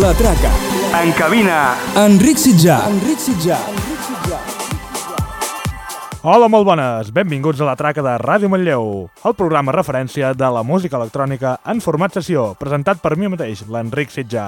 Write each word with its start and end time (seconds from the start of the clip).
La 0.00 0.14
Traca. 0.14 0.48
En 1.02 1.10
cabina, 1.12 1.74
Enric 2.00 2.38
Sitjà. 2.40 2.78
Enric 2.88 3.18
Sitjà. 3.20 3.58
Hola, 6.22 6.48
molt 6.48 6.64
bones! 6.64 7.10
Benvinguts 7.12 7.60
a 7.60 7.66
la 7.68 7.74
traca 7.76 8.00
de 8.00 8.14
Ràdio 8.22 8.48
Manlleu, 8.48 8.86
el 9.12 9.34
programa 9.36 9.74
referència 9.76 10.30
de 10.32 10.48
la 10.48 10.62
música 10.64 10.96
electrònica 10.96 11.58
en 11.68 11.82
format 11.84 12.16
sessió, 12.16 12.54
presentat 12.56 13.02
per 13.04 13.18
mi 13.20 13.28
mateix, 13.28 13.66
l'Enric 13.68 14.14
Sitjà. 14.14 14.46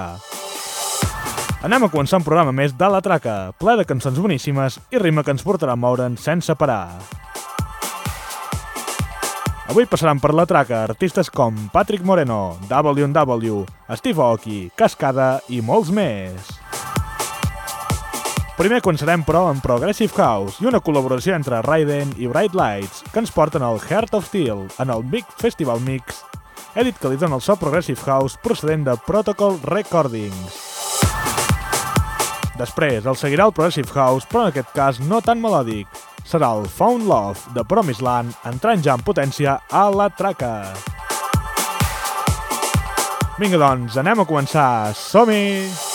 Anem 1.61 1.85
a 1.85 1.91
començar 1.93 2.23
un 2.23 2.25
programa 2.25 2.55
més 2.55 2.73
de 2.73 2.89
la 2.89 3.03
traca, 3.05 3.51
ple 3.61 3.77
de 3.77 3.85
cançons 3.85 4.17
boníssimes 4.17 4.79
i 4.89 5.03
ritme 5.03 5.21
que 5.21 5.35
ens 5.35 5.45
portarà 5.45 5.77
a 5.77 5.81
moure'n 5.83 6.17
sense 6.17 6.57
parar. 6.57 6.87
Avui 9.65 9.87
passaran 9.89 10.19
per 10.21 10.29
la 10.37 10.45
traca 10.45 10.83
artistes 10.85 11.31
com 11.33 11.55
Patrick 11.73 12.05
Moreno, 12.05 12.55
W&W, 12.69 13.63
Steve 13.97 14.21
Aoki, 14.21 14.59
Cascada 14.77 15.39
i 15.49 15.57
molts 15.65 15.89
més. 15.89 16.51
Primer 18.55 18.77
començarem, 18.85 19.23
però, 19.25 19.47
amb 19.49 19.65
Progressive 19.65 20.13
House 20.21 20.61
i 20.61 20.69
una 20.69 20.79
col·laboració 20.85 21.33
entre 21.35 21.63
Raiden 21.65 22.13
i 22.21 22.29
Bright 22.29 22.53
Lights 22.55 23.01
que 23.09 23.19
ens 23.23 23.33
porten 23.33 23.65
al 23.65 23.81
Heart 23.81 24.13
of 24.15 24.29
Steel 24.29 24.67
en 24.79 24.93
el 24.93 25.03
Big 25.11 25.25
Festival 25.41 25.81
Mix, 25.83 26.21
edit 26.77 27.01
que 27.01 27.09
li 27.09 27.17
dona 27.17 27.41
el 27.41 27.43
so 27.43 27.57
Progressive 27.57 27.99
House 28.05 28.37
procedent 28.45 28.85
de 28.85 28.95
Protocol 29.09 29.57
Recordings. 29.65 30.61
Després 32.55 33.09
el 33.09 33.17
seguirà 33.17 33.49
el 33.49 33.57
Progressive 33.57 33.91
House, 33.97 34.29
però 34.29 34.45
en 34.45 34.53
aquest 34.53 34.71
cas 34.77 35.01
no 35.03 35.25
tan 35.25 35.41
melòdic, 35.41 35.89
serà 36.25 36.51
el 36.57 36.67
Found 36.77 37.07
Love 37.07 37.55
de 37.55 37.63
Promised 37.63 38.03
Land 38.05 38.47
entrant 38.49 38.83
ja 38.83 38.97
en 38.97 39.05
potència 39.05 39.59
a 39.69 39.87
la 39.93 40.09
traca. 40.09 40.53
Vinga, 43.39 43.59
doncs, 43.59 43.99
anem 43.99 44.23
a 44.23 44.29
començar. 44.29 44.95
Som-hi! 44.95 45.94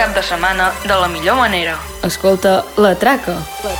cap 0.00 0.14
de 0.16 0.22
setmana 0.22 0.72
de 0.82 0.96
la 0.96 1.08
millor 1.08 1.36
manera. 1.36 1.76
Escolta 2.02 2.64
La 2.78 2.94
Traca. 2.94 3.34
La 3.34 3.74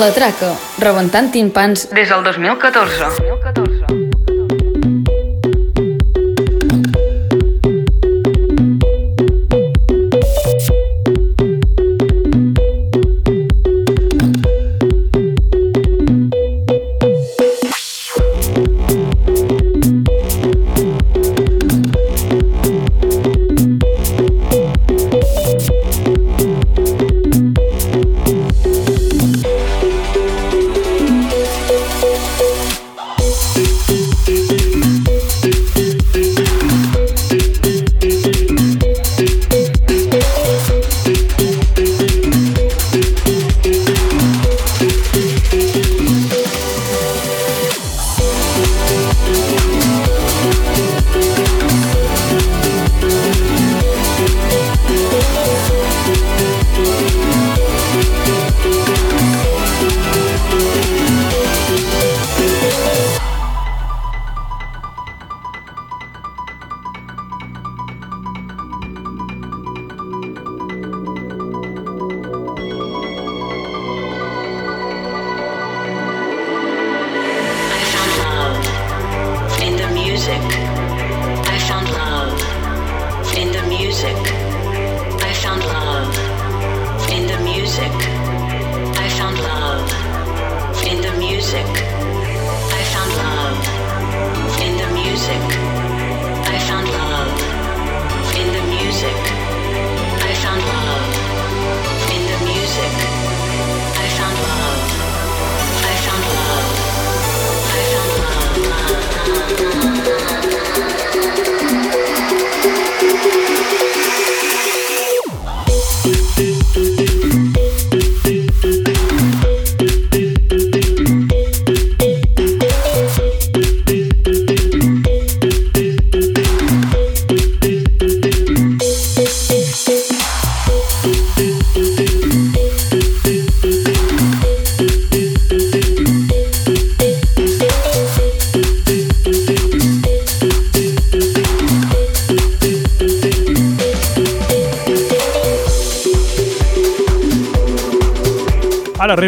La 0.00 0.08
Traca, 0.16 0.54
rebentant 0.80 1.28
timpans 1.34 1.82
des 1.92 2.08
del 2.08 2.24
2014. 2.24 3.29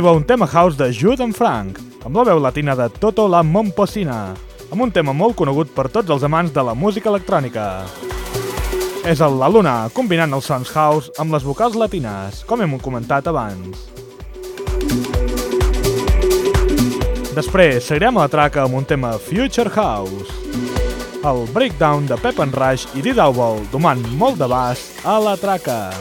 Arriba 0.02 0.16
un 0.16 0.24
tema 0.24 0.48
house 0.48 0.76
de 0.76 0.92
Jude 0.92 1.22
and 1.22 1.32
Frank, 1.32 1.78
amb 2.02 2.16
la 2.16 2.24
veu 2.26 2.40
latina 2.42 2.74
de 2.74 2.88
Toto 2.90 3.28
la 3.30 3.44
Momposina, 3.46 4.34
amb 4.72 4.82
un 4.82 4.90
tema 4.90 5.12
molt 5.14 5.36
conegut 5.38 5.70
per 5.70 5.84
tots 5.94 6.10
els 6.10 6.24
amants 6.26 6.50
de 6.50 6.62
la 6.66 6.74
música 6.74 7.06
electrònica. 7.06 7.84
És 9.06 9.22
el 9.22 9.38
La 9.38 9.46
Luna, 9.46 9.86
combinant 9.94 10.34
els 10.34 10.48
sons 10.50 10.72
house 10.74 11.14
amb 11.22 11.30
les 11.30 11.46
vocals 11.46 11.78
latines, 11.78 12.42
com 12.50 12.64
hem 12.64 12.74
comentat 12.82 13.30
abans. 13.30 13.78
Després 17.36 17.86
seguirem 17.86 18.18
a 18.18 18.24
la 18.26 18.32
traca 18.32 18.64
amb 18.66 18.74
un 18.80 18.84
tema 18.84 19.12
Future 19.22 19.70
House. 19.70 20.34
El 21.22 21.46
breakdown 21.54 22.10
de 22.10 22.18
Pep 22.18 22.42
and 22.42 22.58
Rush 22.58 22.90
i 22.98 23.06
Didauble 23.06 23.68
domant 23.70 24.02
molt 24.18 24.42
de 24.42 24.50
baix 24.50 24.82
a 25.06 25.20
la 25.22 25.36
traca. 25.38 25.92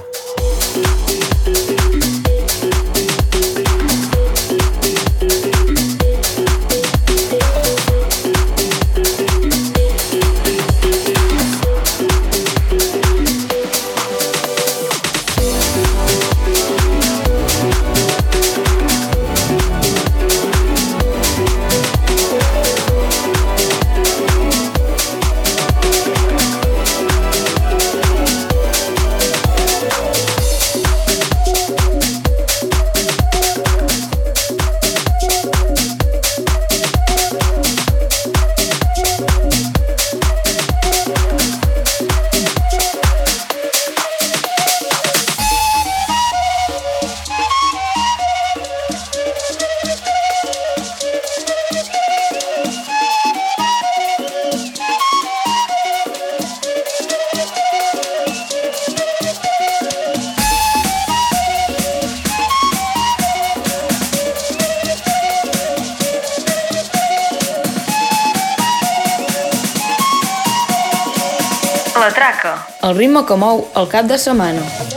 Ritme 73.11 73.27
que 73.27 73.35
mou 73.35 73.65
el 73.75 73.89
cap 73.91 74.07
de 74.07 74.17
setmana. 74.17 74.90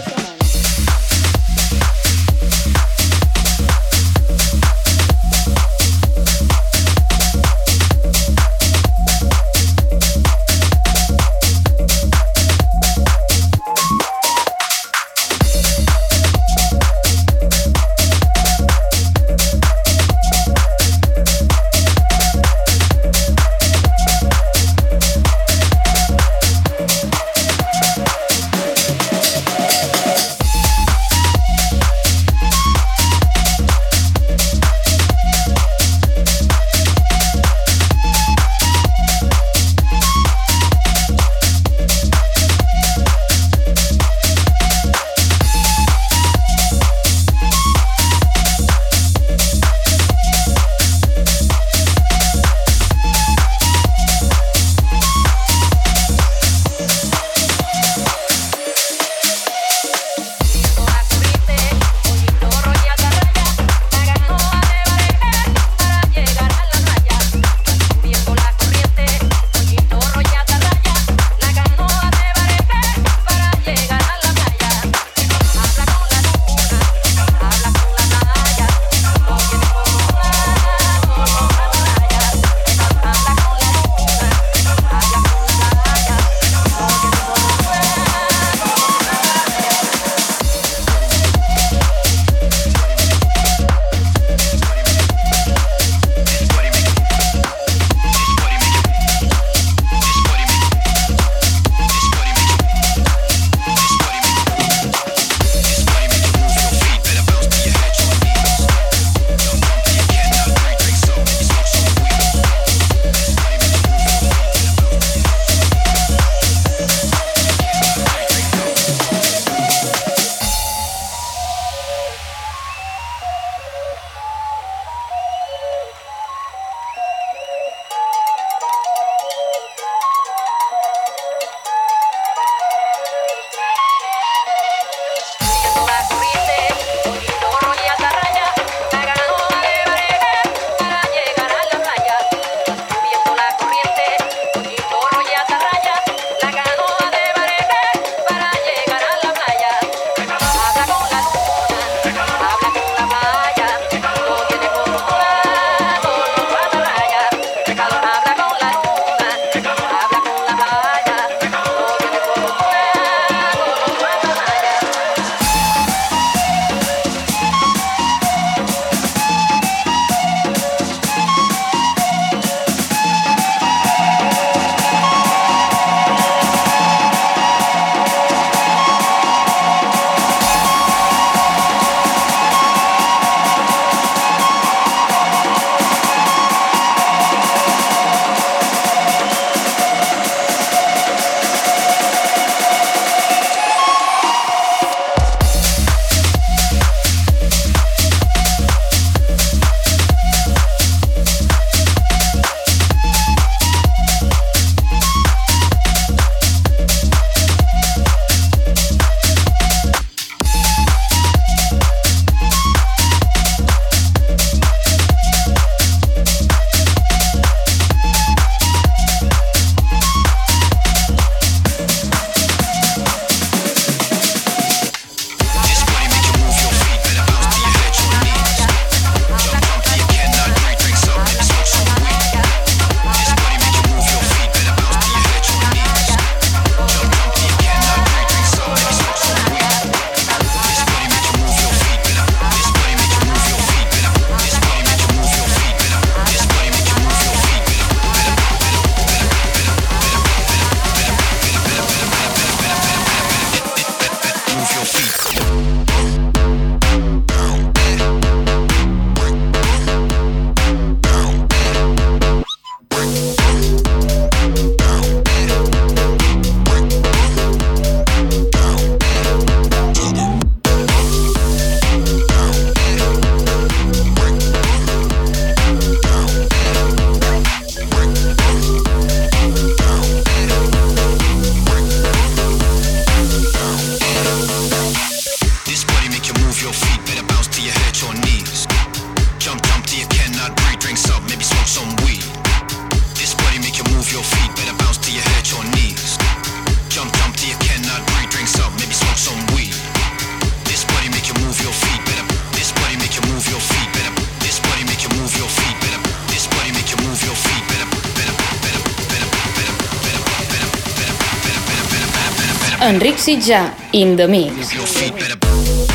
Enric 312.85 313.17
Sitjà, 313.17 313.73
in 313.93 314.15
the. 314.15 315.94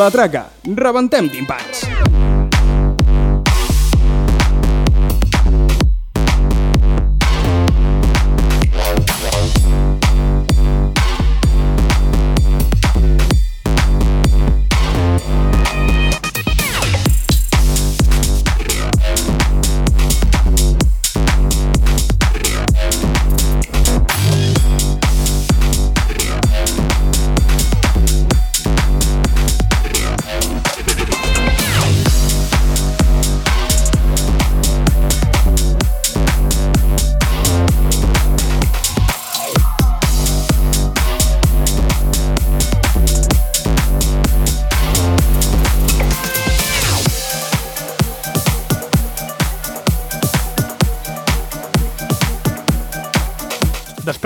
La 0.00 0.08
traca, 0.08 0.46
rebentem 0.64 1.28
timpans. 1.28 1.89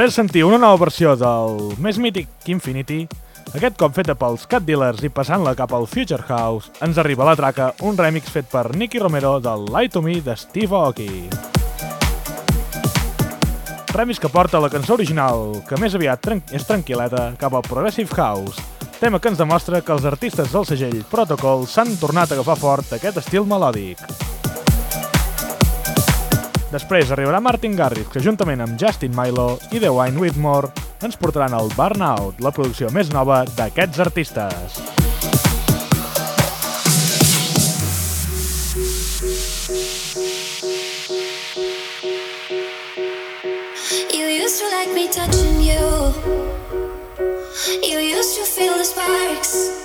poder 0.04 0.12
sentir 0.12 0.44
una 0.44 0.58
nova 0.60 0.76
versió 0.76 1.14
del 1.16 1.78
més 1.80 1.96
mític 1.96 2.28
Infinity, 2.52 3.06
aquest 3.56 3.78
cop 3.80 3.94
feta 3.96 4.12
pels 4.20 4.42
Cat 4.44 4.66
Dealers 4.66 5.00
i 5.00 5.08
passant-la 5.08 5.54
cap 5.56 5.72
al 5.72 5.86
Future 5.88 6.26
House, 6.28 6.68
ens 6.84 7.00
arriba 7.00 7.24
a 7.24 7.30
la 7.30 7.36
traca 7.38 7.70
un 7.88 7.96
remix 7.96 8.28
fet 8.28 8.50
per 8.52 8.66
Nicky 8.76 9.00
Romero 9.00 9.38
del 9.40 9.64
Light 9.72 9.94
to 9.96 10.02
Me 10.04 10.18
de 10.20 10.34
Steve 10.36 10.76
Aoki. 10.76 11.08
Remix 13.94 14.20
que 14.20 14.28
porta 14.28 14.60
la 14.60 14.68
cançó 14.68 14.98
original, 14.98 15.62
que 15.64 15.80
més 15.80 15.96
aviat 15.96 16.20
tran 16.20 16.44
és 16.52 16.68
tranquil·leta, 16.68 17.30
cap 17.40 17.56
al 17.56 17.64
Progressive 17.64 18.12
House, 18.12 18.60
tema 19.00 19.22
que 19.22 19.32
ens 19.32 19.40
demostra 19.40 19.80
que 19.80 19.96
els 19.96 20.04
artistes 20.04 20.52
del 20.52 20.68
segell 20.68 21.00
Protocol 21.08 21.64
s'han 21.64 21.96
tornat 21.96 22.28
a 22.28 22.36
agafar 22.36 22.60
fort 22.60 22.92
aquest 22.98 23.24
estil 23.24 23.48
melòdic. 23.48 24.04
Després 26.74 27.12
arribarà 27.14 27.38
Martin 27.38 27.76
Garrix, 27.78 28.08
que 28.10 28.18
juntament 28.18 28.58
amb 28.64 28.74
Justin 28.80 29.12
Milo 29.14 29.60
i 29.70 29.78
The 29.78 29.92
Wine 29.94 30.18
Whitmore 30.18 30.72
ens 31.06 31.14
portaran 31.20 31.54
al 31.54 31.70
Burnout, 31.76 32.40
la 32.42 32.50
producció 32.50 32.88
més 32.90 33.12
nova 33.14 33.44
d'aquests 33.54 34.02
artistes. 34.02 34.80
You 44.10 44.26
used 44.42 44.58
to 44.58 44.66
like 44.74 44.90
me 44.98 45.06
touching 45.14 45.62
you 45.62 46.10
You 47.86 48.02
used 48.02 48.34
to 48.34 48.44
feel 48.50 48.74
the 48.74 48.84
sparks 48.84 49.83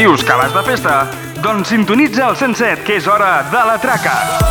dius 0.00 0.22
que 0.24 0.32
vas 0.32 0.54
de 0.54 0.62
festa? 0.64 0.94
Doncs 1.44 1.68
sintonitza 1.68 2.30
el 2.30 2.36
107, 2.36 2.86
que 2.86 2.96
és 2.96 3.10
hora 3.10 3.34
de 3.52 3.66
la 3.68 3.76
traca. 3.82 4.49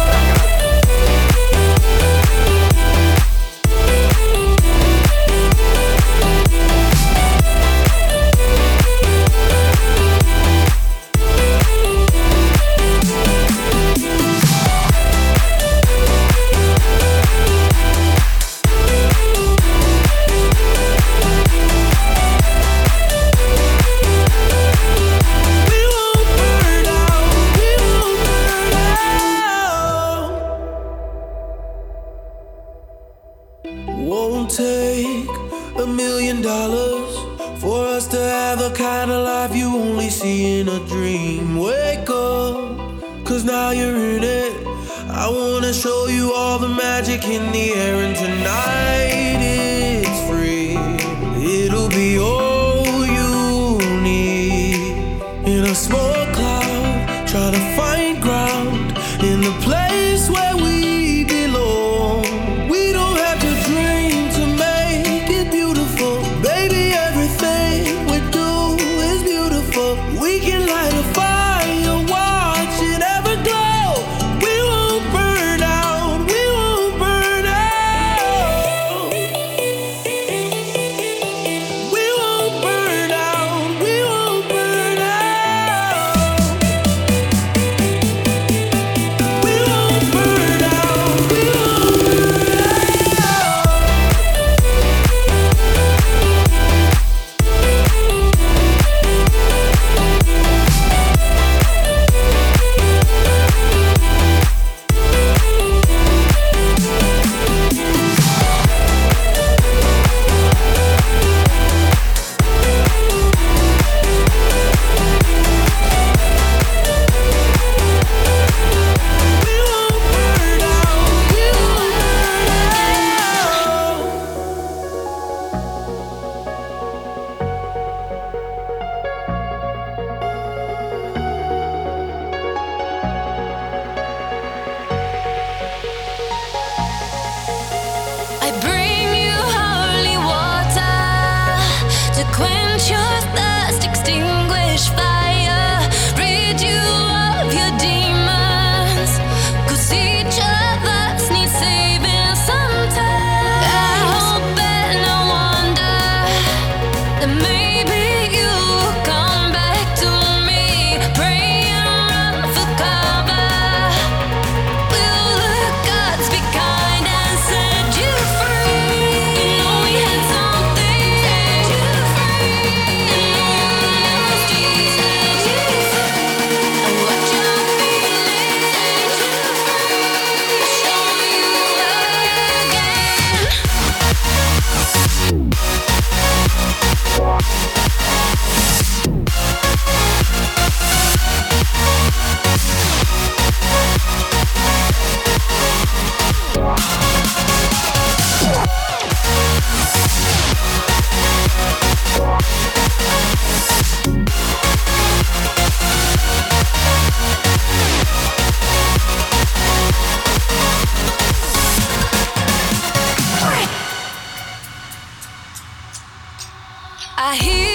I 217.21 217.35
hear 217.35 217.68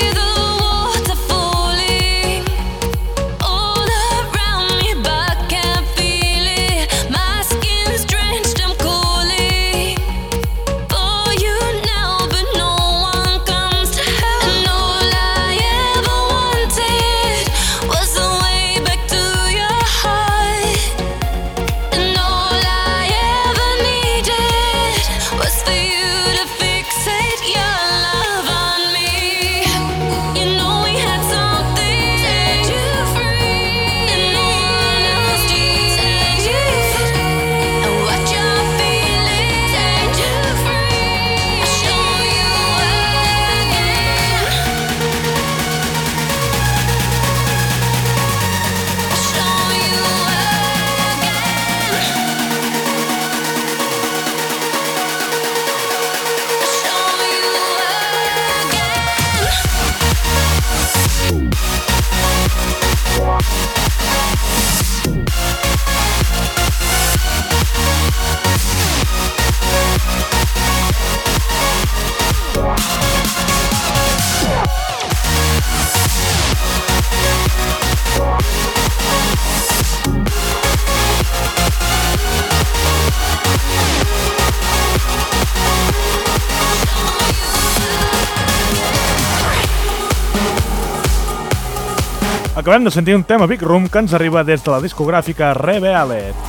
Acabem 92.65 92.85
de 92.85 92.91
sentir 92.91 93.15
un 93.15 93.23
tema 93.23 93.45
Big 93.45 93.61
Room 93.61 93.91
que 93.93 93.99
ens 94.01 94.15
arriba 94.17 94.41
des 94.41 94.63
de 94.65 94.71
la 94.73 94.79
discogràfica 94.81 95.51
Rebealet. 95.53 96.47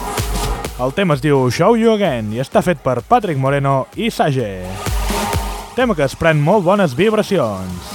El 0.79 0.93
tema 0.95 1.17
es 1.17 1.19
diu 1.19 1.49
Show 1.51 1.75
You 1.75 1.91
Again 1.91 2.29
i 2.31 2.39
està 2.39 2.61
fet 2.63 2.79
per 2.79 3.01
Patrick 3.03 3.35
Moreno 3.35 3.89
i 3.99 4.07
Sage. 4.07 4.63
Tema 5.75 5.91
que 5.91 6.05
es 6.07 6.15
pren 6.15 6.39
molt 6.39 6.63
bones 6.63 6.95
vibracions. 6.95 7.91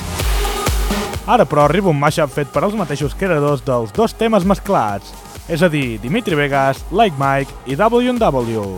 Ara, 1.24 1.48
però, 1.48 1.64
arriba 1.64 1.88
un 1.88 1.96
mashup 1.96 2.36
fet 2.36 2.52
per 2.52 2.60
als 2.66 2.76
mateixos 2.76 3.16
creadors 3.16 3.64
dels 3.64 3.96
dos 3.96 4.12
temes 4.12 4.44
mesclats, 4.44 5.16
és 5.48 5.64
a 5.64 5.72
dir, 5.72 5.96
Dimitri 6.04 6.36
Vegas, 6.36 6.84
Like 6.92 7.16
Mike 7.16 7.72
i 7.72 7.80
W&W, 7.80 8.68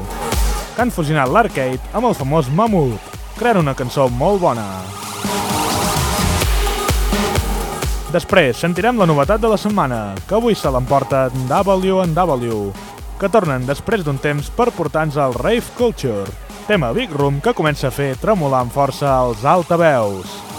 que 0.76 0.86
han 0.86 0.94
fusionat 0.94 1.34
l'arcade 1.34 1.82
amb 1.90 2.06
el 2.06 2.14
famós 2.14 2.46
Mamut, 2.46 3.18
creant 3.42 3.64
una 3.66 3.74
cançó 3.74 4.06
molt 4.06 4.38
bona. 4.46 4.70
Després 8.12 8.58
sentirem 8.60 8.98
la 9.00 9.06
novetat 9.08 9.40
de 9.40 9.48
la 9.48 9.56
setmana, 9.56 10.12
que 10.28 10.36
avui 10.36 10.52
se 10.52 10.68
l'emporta 10.68 11.22
W&W, 11.48 12.58
que 13.16 13.32
tornen 13.32 13.64
després 13.64 14.04
d'un 14.04 14.20
temps 14.20 14.52
per 14.52 14.68
portar-nos 14.76 15.16
al 15.16 15.32
Rave 15.40 15.72
Culture, 15.78 16.28
tema 16.68 16.92
Big 16.92 17.16
Room 17.16 17.40
que 17.40 17.56
comença 17.56 17.88
a 17.88 17.94
fer 17.94 18.12
tremolar 18.20 18.66
amb 18.66 18.76
força 18.76 19.16
els 19.24 19.48
altaveus. 19.48 20.51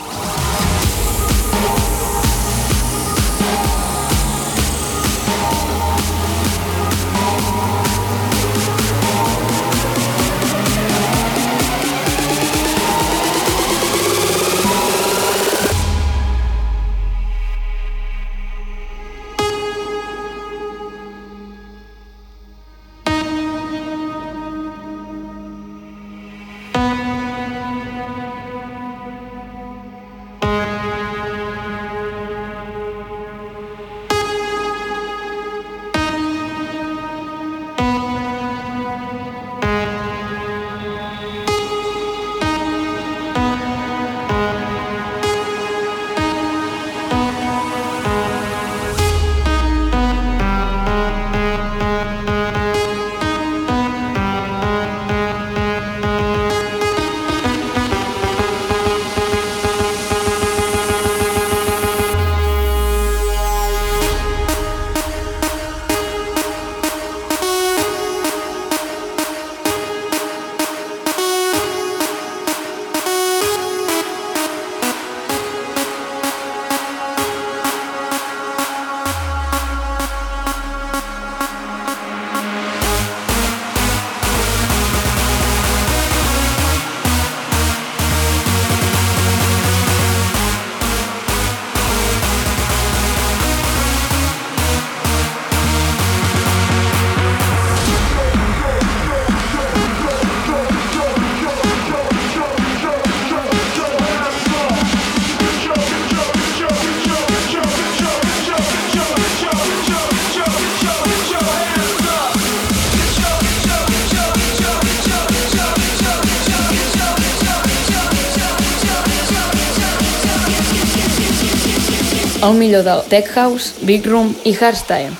El 122.43 122.57
millor 122.59 122.83
del 122.83 123.01
Tech 123.07 123.29
House, 123.35 123.73
Big 123.87 124.05
Room 124.05 124.33
i 124.43 124.51
Hardstyle. 124.53 125.13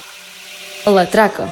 La 0.86 1.06
traca. 1.10 1.48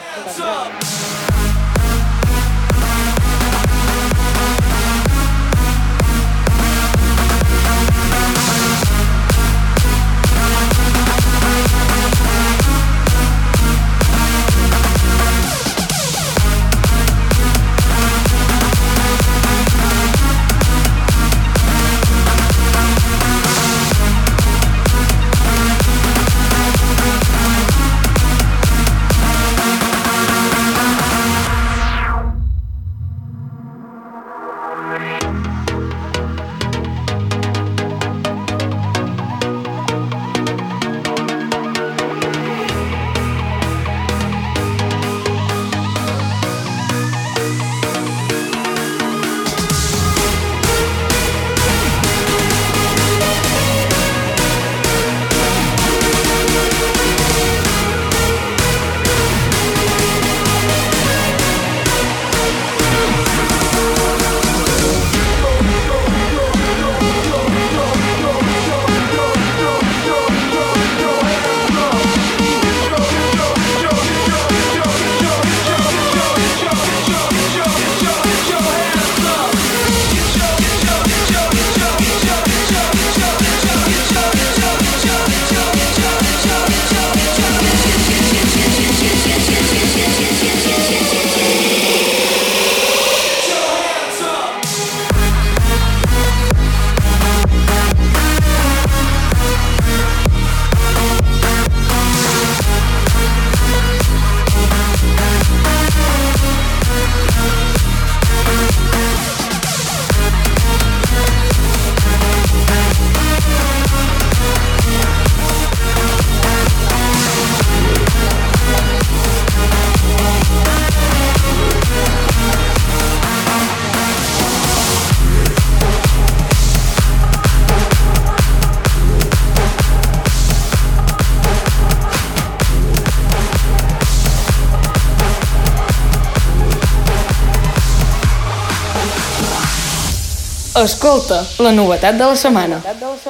Escolta, 140.81 141.43
la 141.59 141.71
novetat 141.71 142.15
de 142.17 142.25
la 142.25 142.35
setmana. 142.35 142.81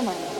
nature. 0.05 0.30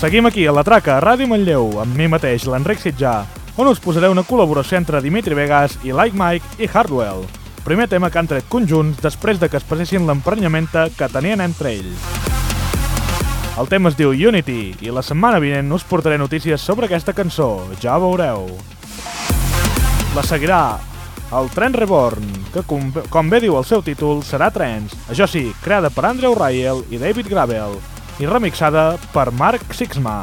Seguim 0.00 0.24
aquí 0.24 0.46
a 0.46 0.52
la 0.56 0.62
traca 0.64 0.94
a 0.96 1.00
Ràdio 1.04 1.26
Manlleu, 1.28 1.74
amb 1.82 1.92
mi 1.92 2.06
mateix, 2.08 2.46
l'Enric 2.48 2.78
Sitjà, 2.80 3.18
on 3.60 3.68
us 3.68 3.82
posaré 3.84 4.08
una 4.08 4.22
col·laboració 4.24 4.78
entre 4.78 5.02
Dimitri 5.04 5.36
Vegas 5.36 5.74
i 5.84 5.92
Like 5.92 6.16
Mike 6.16 6.64
i 6.64 6.68
Hardwell. 6.72 7.26
Primer 7.66 7.84
tema 7.92 8.08
que 8.08 8.16
han 8.16 8.30
tret 8.30 8.48
conjunts 8.48 9.02
després 9.04 9.36
de 9.36 9.50
que 9.52 9.60
es 9.60 9.66
passessin 9.68 10.08
l'emprenyamenta 10.08 10.86
que 10.96 11.10
tenien 11.12 11.44
entre 11.44 11.74
ells. 11.74 12.08
El 13.60 13.68
tema 13.68 13.92
es 13.92 14.00
diu 14.00 14.16
Unity 14.16 14.62
i 14.80 14.88
la 14.88 15.04
setmana 15.04 15.36
vinent 15.36 15.68
us 15.76 15.84
portaré 15.84 16.16
notícies 16.16 16.64
sobre 16.64 16.88
aquesta 16.88 17.12
cançó, 17.12 17.50
ja 17.84 18.00
veureu. 18.00 18.48
La 20.16 20.24
seguirà 20.24 20.62
el 21.36 21.52
Trent 21.52 21.76
Reborn, 21.76 22.24
que 22.54 22.64
com, 22.64 22.88
com 23.12 23.28
bé 23.28 23.44
diu 23.44 23.60
el 23.60 23.68
seu 23.68 23.84
títol, 23.84 24.24
serà 24.24 24.48
Trends, 24.48 24.96
això 25.12 25.28
sí, 25.28 25.50
creada 25.60 25.92
per 25.92 26.08
Andrew 26.08 26.32
Ryle 26.40 26.88
i 26.88 27.04
David 27.04 27.28
Gravel, 27.28 27.76
i 28.20 28.28
remixada 28.28 28.84
per 29.14 29.30
Mark 29.32 29.72
Sixma. 29.74 30.18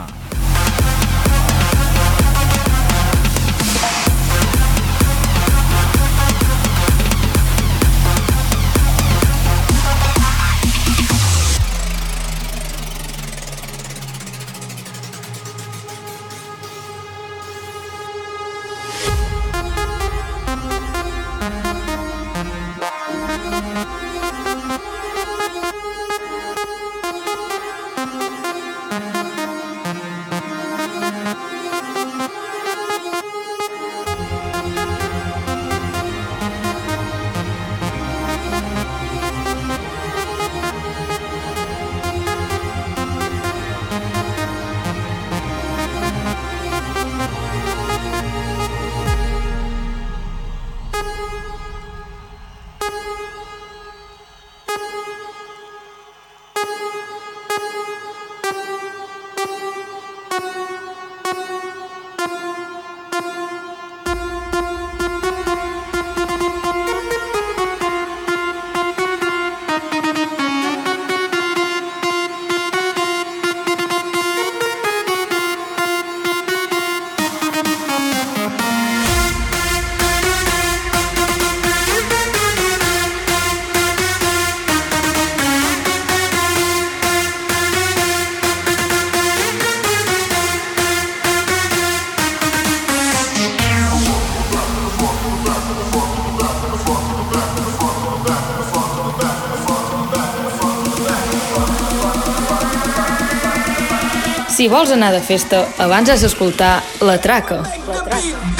Si 104.67 104.71
vols 104.73 104.89
anar 104.91 105.13
de 105.15 105.21
festa, 105.23 105.61
abans 105.85 106.11
has 106.11 106.25
d'escoltar 106.25 106.73
La 107.07 107.15
Traca. 107.23 107.61
Unity. 107.63 108.56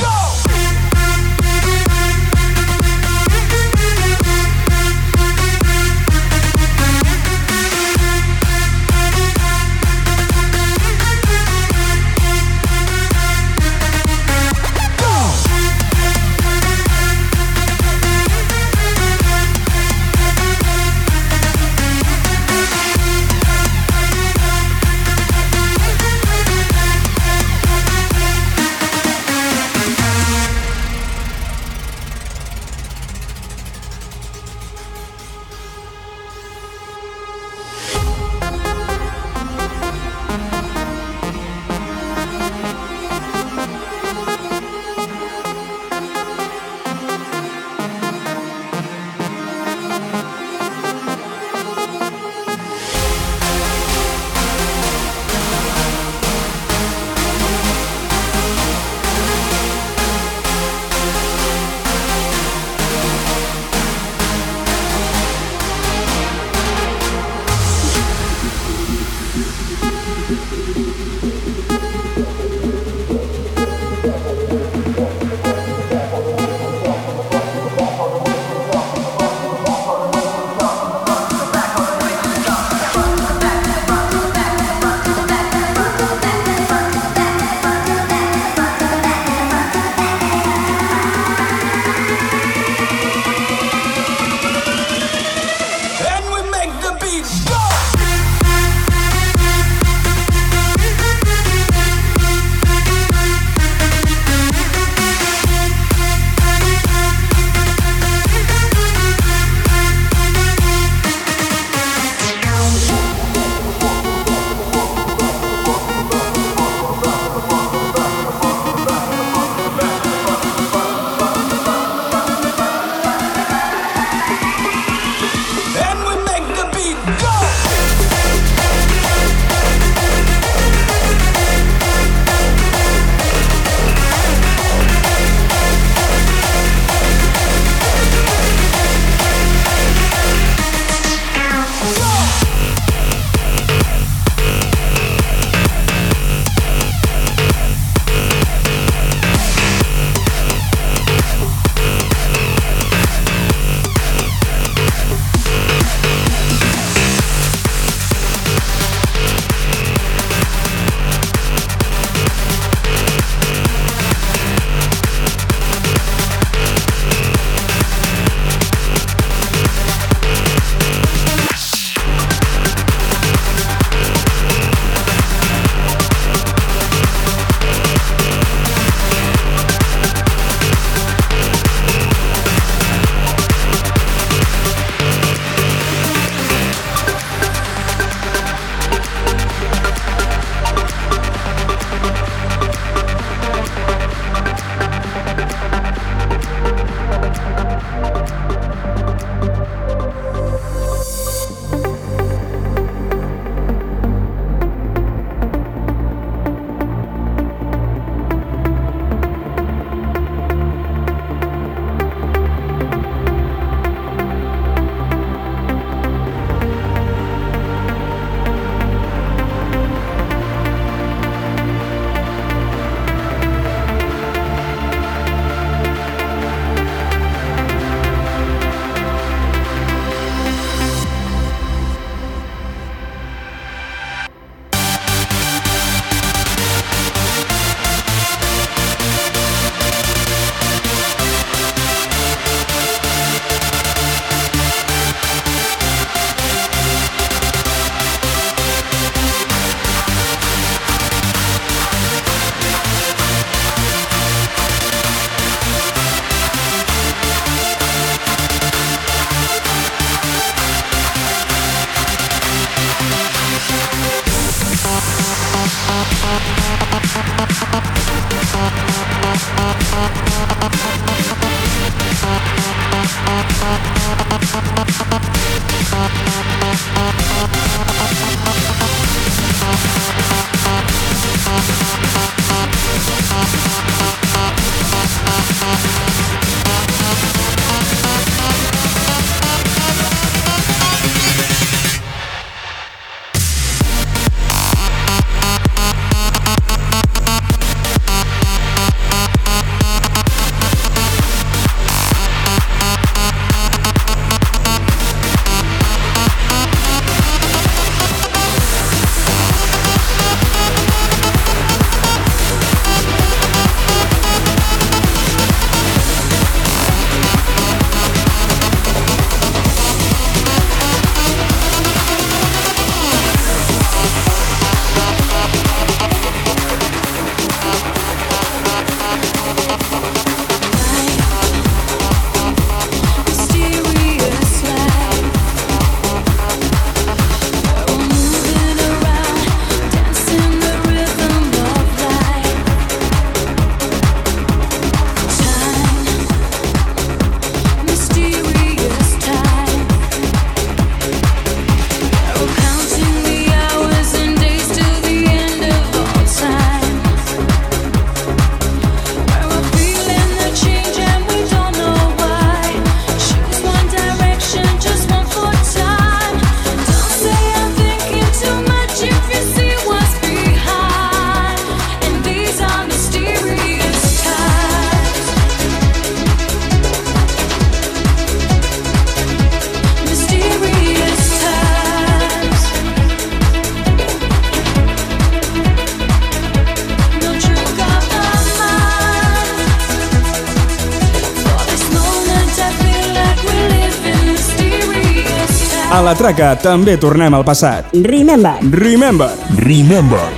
la 396.08 396.16
traca 396.16 396.54
també 396.64 396.96
tornem 396.96 397.36
al 397.36 397.44
passat. 397.44 397.92
Remember. 398.08 398.56
Remember. 398.72 399.32
Remember. 399.68 400.37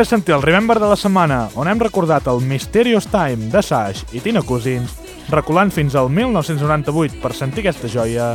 després 0.00 0.16
sentir 0.16 0.32
el 0.32 0.40
Remember 0.40 0.78
de 0.80 0.88
la 0.88 0.96
setmana, 0.96 1.50
on 1.60 1.68
hem 1.68 1.80
recordat 1.82 2.24
el 2.30 2.38
Mysterious 2.40 3.04
Time 3.12 3.50
de 3.52 3.60
Sash 3.60 4.14
i 4.16 4.22
Tina 4.24 4.40
Cousins, 4.40 4.94
reculant 5.28 5.68
fins 5.68 5.92
al 5.92 6.08
1998 6.08 7.18
per 7.20 7.34
sentir 7.36 7.60
aquesta 7.60 7.90
joia, 7.92 8.30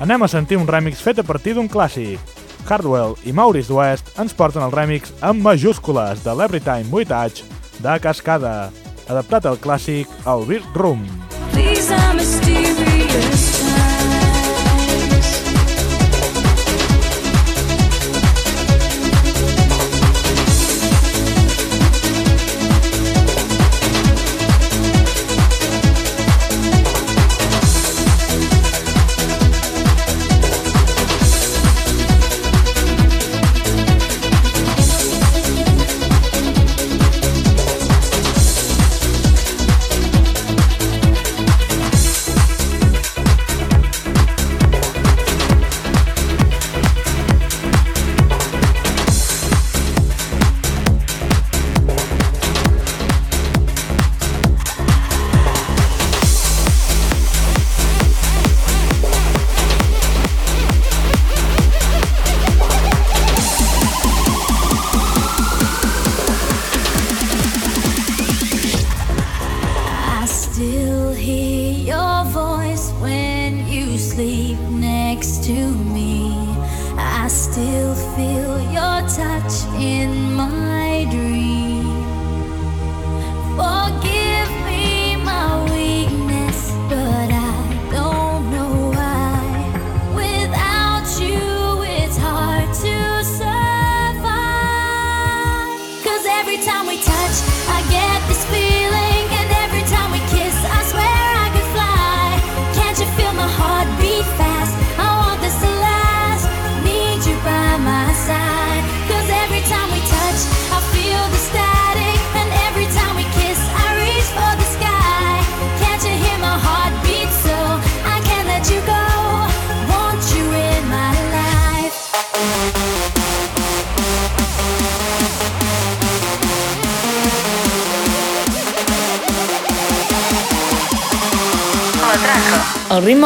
anem 0.00 0.24
a 0.24 0.30
sentir 0.32 0.56
un 0.56 0.64
remix 0.64 1.02
fet 1.04 1.20
a 1.20 1.26
partir 1.28 1.52
d'un 1.58 1.68
clàssic. 1.68 2.16
Hardwell 2.64 3.18
i 3.28 3.36
Maurice 3.36 3.74
West 3.76 4.14
ens 4.16 4.32
porten 4.32 4.64
el 4.64 4.72
remix 4.72 5.12
amb 5.20 5.44
majúscules 5.44 6.24
de 6.24 6.32
l'Everytime 6.32 6.88
8 6.88 7.18
H 7.18 7.44
de 7.84 7.98
Cascada, 8.00 8.54
adaptat 9.04 9.50
al 9.50 9.60
clàssic 9.60 10.08
El 10.24 10.48
Big 10.48 10.64
Room. 10.72 11.04
Please, 11.52 11.92
mysterious. 12.16 13.53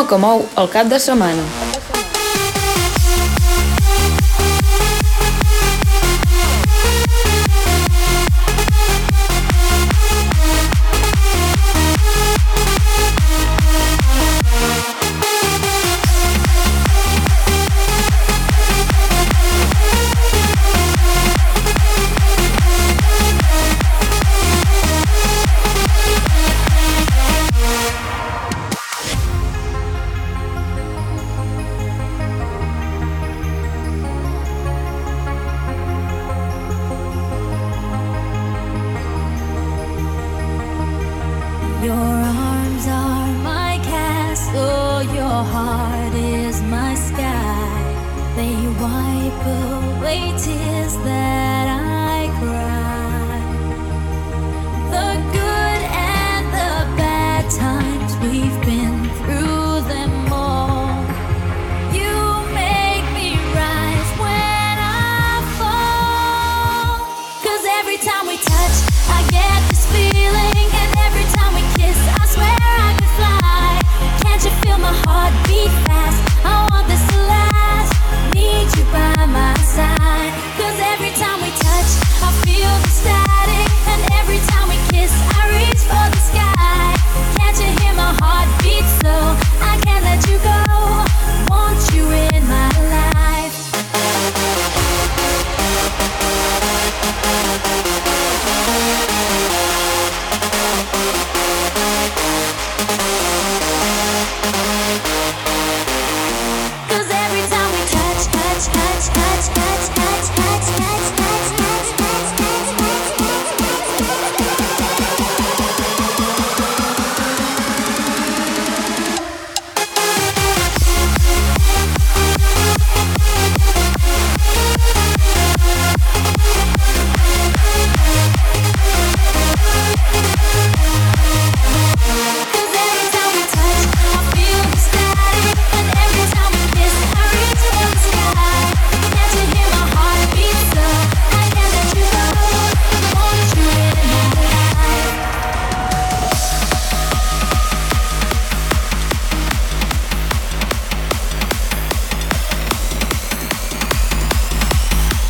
que 0.08 0.16
mou 0.20 0.46
el 0.62 0.72
cap 0.72 0.88
de 0.88 1.00
setmana. 1.08 1.67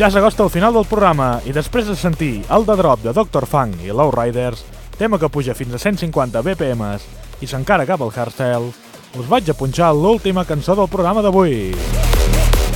Ja 0.00 0.08
s'acosta 0.08 0.46
el 0.46 0.48
final 0.48 0.72
del 0.72 0.86
programa 0.88 1.42
i 1.44 1.52
després 1.52 1.84
de 1.84 1.92
sentir 1.92 2.38
el 2.56 2.62
de 2.64 2.72
drop 2.78 3.02
de 3.04 3.12
Dr. 3.12 3.44
Funk 3.44 3.82
i 3.84 3.92
Low 3.92 4.08
Riders, 4.14 4.62
tema 4.96 5.18
que 5.20 5.28
puja 5.28 5.52
fins 5.52 5.74
a 5.76 5.80
150 5.82 6.40
BPMs 6.46 7.04
i 7.44 7.48
s'encara 7.50 7.84
cap 7.84 8.00
al 8.00 8.08
hardstyle, 8.08 8.72
us 9.20 9.28
vaig 9.28 9.50
a 9.52 9.58
punxar 9.58 9.90
l'última 9.92 10.46
cançó 10.48 10.72
del 10.78 10.88
programa 10.88 11.20
d'avui. 11.20 11.74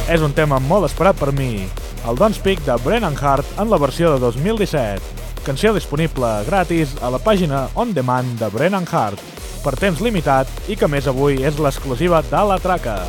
És 0.04 0.20
un 0.20 0.36
tema 0.36 0.60
molt 0.60 0.90
esperat 0.90 1.16
per 1.16 1.32
mi, 1.32 1.64
el 2.04 2.20
Don't 2.20 2.36
Speak 2.36 2.60
de 2.66 2.76
Brennan 2.84 3.16
Hart 3.16 3.56
en 3.56 3.72
la 3.72 3.80
versió 3.80 4.12
de 4.12 4.20
2017, 4.20 5.00
canció 5.48 5.72
disponible 5.72 6.42
gratis 6.44 6.92
a 7.00 7.08
la 7.08 7.24
pàgina 7.24 7.70
On 7.72 7.96
Demand 7.96 8.36
de 8.36 8.52
Brennan 8.52 8.84
Hart, 8.92 9.24
per 9.64 9.78
temps 9.80 10.04
limitat 10.04 10.68
i 10.68 10.76
que 10.76 10.92
més 10.92 11.08
avui 11.08 11.40
és 11.40 11.56
l'exclusiva 11.56 12.20
de 12.28 12.50
la 12.52 12.60
traca. 12.60 13.00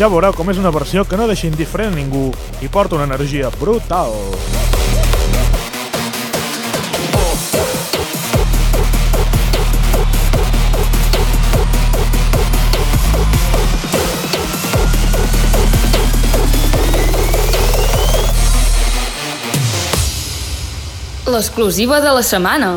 Ja 0.00 0.06
veureu 0.08 0.32
com 0.32 0.48
és 0.48 0.56
una 0.56 0.70
versió 0.72 1.02
que 1.04 1.16
no 1.20 1.26
deixa 1.28 1.44
indiferent 1.44 1.92
ningú 1.92 2.30
i 2.64 2.70
porta 2.72 2.96
una 2.96 3.04
energia 3.04 3.50
brutal. 3.60 4.14
L'exclusiva 21.28 22.00
de 22.00 22.16
la 22.16 22.24
setmana. 22.24 22.72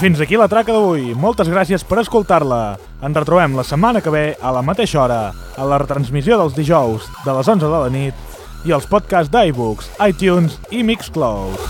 Fins 0.00 0.20
aquí 0.20 0.38
la 0.40 0.48
traca 0.48 0.72
d'avui. 0.72 1.10
Moltes 1.12 1.50
gràcies 1.52 1.82
per 1.84 1.98
escoltar-la. 2.00 2.78
Ens 3.04 3.18
retrobem 3.18 3.52
la 3.58 3.64
setmana 3.68 4.00
que 4.00 4.12
ve 4.12 4.22
a 4.40 4.52
la 4.56 4.62
mateixa 4.64 5.02
hora, 5.02 5.18
a 5.30 5.66
la 5.68 5.76
retransmissió 5.82 6.38
dels 6.40 6.56
dijous 6.56 7.04
de 7.26 7.34
les 7.36 7.52
11 7.52 7.68
de 7.68 7.82
la 7.84 7.92
nit 7.92 8.64
i 8.64 8.72
els 8.72 8.88
podcasts 8.88 9.32
d'iBooks, 9.34 9.92
iTunes 10.08 10.56
i 10.72 10.80
Mixcloud. 10.88 11.60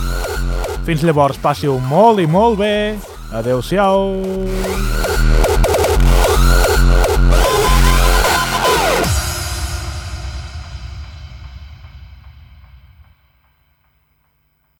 Fins 0.87 1.03
llavors, 1.03 1.43
passi-ho 1.43 1.81
molt 1.91 2.23
i 2.23 2.31
molt 2.31 2.63
bé. 2.63 2.75
Adeu-siau. 3.35 5.00